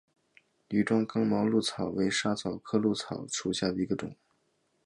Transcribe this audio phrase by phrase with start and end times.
[0.69, 4.15] 羽状刚毛藨草为莎草科藨草属下的一个种。